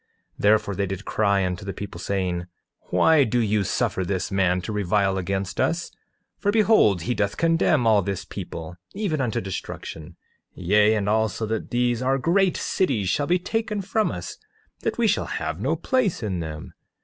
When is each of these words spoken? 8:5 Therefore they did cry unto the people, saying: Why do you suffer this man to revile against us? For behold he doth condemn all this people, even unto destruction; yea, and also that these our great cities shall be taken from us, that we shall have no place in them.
8:5 0.37 0.37
Therefore 0.39 0.73
they 0.75 0.85
did 0.87 1.05
cry 1.05 1.45
unto 1.45 1.63
the 1.63 1.73
people, 1.75 1.99
saying: 1.99 2.47
Why 2.89 3.23
do 3.23 3.37
you 3.37 3.63
suffer 3.63 4.03
this 4.03 4.31
man 4.31 4.59
to 4.61 4.71
revile 4.73 5.15
against 5.19 5.59
us? 5.61 5.91
For 6.39 6.51
behold 6.51 7.03
he 7.03 7.13
doth 7.13 7.37
condemn 7.37 7.85
all 7.85 8.01
this 8.01 8.25
people, 8.25 8.77
even 8.95 9.21
unto 9.21 9.39
destruction; 9.39 10.15
yea, 10.55 10.95
and 10.95 11.07
also 11.07 11.45
that 11.45 11.69
these 11.69 12.01
our 12.01 12.17
great 12.17 12.57
cities 12.57 13.09
shall 13.09 13.27
be 13.27 13.37
taken 13.37 13.83
from 13.83 14.11
us, 14.11 14.39
that 14.79 14.97
we 14.97 15.05
shall 15.05 15.25
have 15.37 15.61
no 15.61 15.75
place 15.75 16.23
in 16.23 16.39
them. 16.39 16.73